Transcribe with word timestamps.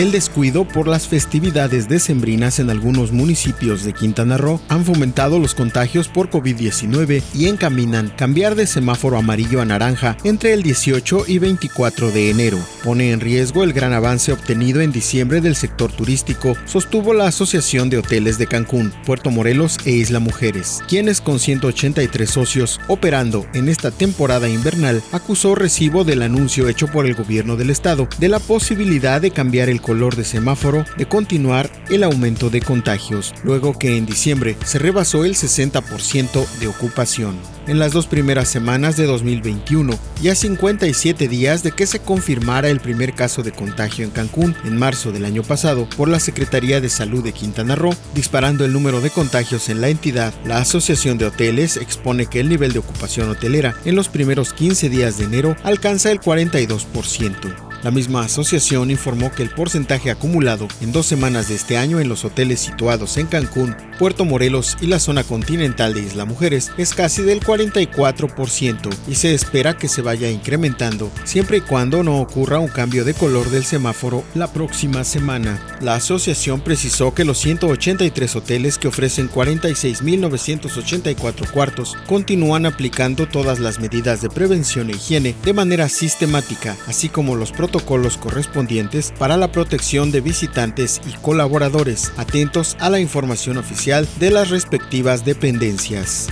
El 0.00 0.12
descuido 0.12 0.64
por 0.64 0.88
las 0.88 1.06
festividades 1.06 1.86
decembrinas 1.86 2.58
en 2.58 2.70
algunos 2.70 3.12
municipios 3.12 3.84
de 3.84 3.92
Quintana 3.92 4.38
Roo 4.38 4.58
han 4.70 4.82
fomentado 4.86 5.38
los 5.38 5.54
contagios 5.54 6.08
por 6.08 6.30
COVID-19 6.30 7.22
y 7.34 7.48
encaminan 7.48 8.10
cambiar 8.16 8.54
de 8.54 8.66
semáforo 8.66 9.18
amarillo 9.18 9.60
a 9.60 9.66
naranja 9.66 10.16
entre 10.24 10.54
el 10.54 10.62
18 10.62 11.24
y 11.26 11.38
24 11.38 12.12
de 12.12 12.30
enero. 12.30 12.58
Pone 12.82 13.12
en 13.12 13.20
riesgo 13.20 13.62
el 13.62 13.74
gran 13.74 13.92
avance 13.92 14.32
obtenido 14.32 14.80
en 14.80 14.90
diciembre 14.90 15.42
del 15.42 15.54
sector 15.54 15.92
turístico, 15.92 16.56
sostuvo 16.64 17.12
la 17.12 17.26
Asociación 17.26 17.90
de 17.90 17.98
Hoteles 17.98 18.38
de 18.38 18.46
Cancún, 18.46 18.94
Puerto 19.04 19.30
Morelos 19.30 19.76
e 19.84 19.90
Isla 19.90 20.18
Mujeres, 20.18 20.80
quienes 20.88 21.20
con 21.20 21.38
183 21.38 22.30
socios 22.30 22.80
operando 22.88 23.44
en 23.52 23.68
esta 23.68 23.90
temporada 23.90 24.48
invernal 24.48 25.02
acusó 25.12 25.54
recibo 25.54 26.04
del 26.04 26.22
anuncio 26.22 26.70
hecho 26.70 26.86
por 26.86 27.04
el 27.04 27.14
gobierno 27.14 27.56
del 27.56 27.68
estado 27.68 28.08
de 28.18 28.30
la 28.30 28.38
posibilidad 28.38 29.20
de 29.20 29.30
cambiar 29.30 29.68
el 29.68 29.82
color 29.90 30.14
de 30.14 30.24
semáforo 30.24 30.86
de 30.96 31.06
continuar 31.06 31.68
el 31.90 32.04
aumento 32.04 32.48
de 32.48 32.60
contagios, 32.60 33.34
luego 33.42 33.76
que 33.76 33.96
en 33.96 34.06
diciembre 34.06 34.56
se 34.64 34.78
rebasó 34.78 35.24
el 35.24 35.34
60% 35.34 36.46
de 36.60 36.68
ocupación. 36.68 37.36
En 37.66 37.80
las 37.80 37.90
dos 37.90 38.06
primeras 38.06 38.46
semanas 38.46 38.96
de 38.96 39.06
2021 39.06 39.92
y 40.22 40.28
a 40.28 40.36
57 40.36 41.26
días 41.26 41.64
de 41.64 41.72
que 41.72 41.88
se 41.88 41.98
confirmara 41.98 42.70
el 42.70 42.78
primer 42.78 43.14
caso 43.14 43.42
de 43.42 43.50
contagio 43.50 44.04
en 44.04 44.12
Cancún 44.12 44.54
en 44.64 44.76
marzo 44.76 45.10
del 45.10 45.24
año 45.24 45.42
pasado 45.42 45.88
por 45.96 46.08
la 46.08 46.20
Secretaría 46.20 46.80
de 46.80 46.88
Salud 46.88 47.24
de 47.24 47.32
Quintana 47.32 47.74
Roo, 47.74 47.92
disparando 48.14 48.64
el 48.64 48.72
número 48.72 49.00
de 49.00 49.10
contagios 49.10 49.70
en 49.70 49.80
la 49.80 49.88
entidad, 49.88 50.32
la 50.44 50.58
Asociación 50.58 51.18
de 51.18 51.26
Hoteles 51.26 51.76
expone 51.78 52.26
que 52.26 52.38
el 52.38 52.48
nivel 52.48 52.72
de 52.72 52.78
ocupación 52.78 53.28
hotelera 53.28 53.74
en 53.84 53.96
los 53.96 54.08
primeros 54.08 54.52
15 54.52 54.88
días 54.88 55.18
de 55.18 55.24
enero 55.24 55.56
alcanza 55.64 56.12
el 56.12 56.20
42%. 56.20 57.69
La 57.82 57.90
misma 57.90 58.24
asociación 58.24 58.90
informó 58.90 59.32
que 59.32 59.42
el 59.42 59.48
porcentaje 59.48 60.10
acumulado 60.10 60.68
en 60.82 60.92
dos 60.92 61.06
semanas 61.06 61.48
de 61.48 61.54
este 61.54 61.78
año 61.78 61.98
en 61.98 62.10
los 62.10 62.26
hoteles 62.26 62.60
situados 62.60 63.16
en 63.16 63.26
Cancún, 63.26 63.74
Puerto 63.98 64.26
Morelos 64.26 64.76
y 64.82 64.86
la 64.86 64.98
zona 64.98 65.24
continental 65.24 65.94
de 65.94 66.02
Isla 66.02 66.26
Mujeres 66.26 66.72
es 66.76 66.92
casi 66.92 67.22
del 67.22 67.40
44% 67.40 68.90
y 69.08 69.14
se 69.14 69.32
espera 69.32 69.78
que 69.78 69.88
se 69.88 70.02
vaya 70.02 70.30
incrementando 70.30 71.10
siempre 71.24 71.56
y 71.58 71.60
cuando 71.62 72.02
no 72.02 72.20
ocurra 72.20 72.58
un 72.58 72.68
cambio 72.68 73.06
de 73.06 73.14
color 73.14 73.48
del 73.48 73.64
semáforo 73.64 74.24
la 74.34 74.52
próxima 74.52 75.02
semana. 75.04 75.58
La 75.80 75.94
asociación 75.94 76.60
precisó 76.60 77.14
que 77.14 77.24
los 77.24 77.38
183 77.38 78.36
hoteles 78.36 78.76
que 78.76 78.88
ofrecen 78.88 79.30
46.984 79.30 81.50
cuartos 81.50 81.96
continúan 82.06 82.66
aplicando 82.66 83.26
todas 83.26 83.58
las 83.58 83.80
medidas 83.80 84.20
de 84.20 84.28
prevención 84.28 84.90
e 84.90 84.96
higiene 84.96 85.34
de 85.44 85.54
manera 85.54 85.88
sistemática, 85.88 86.76
así 86.86 87.08
como 87.08 87.36
los 87.36 87.52
protocolos 87.52 87.69
protocolos 87.70 88.16
correspondientes 88.16 89.12
para 89.16 89.36
la 89.36 89.52
protección 89.52 90.10
de 90.10 90.20
visitantes 90.20 91.00
y 91.06 91.12
colaboradores, 91.22 92.12
atentos 92.16 92.76
a 92.80 92.90
la 92.90 92.98
información 92.98 93.58
oficial 93.58 94.08
de 94.18 94.32
las 94.32 94.50
respectivas 94.50 95.24
dependencias. 95.24 96.28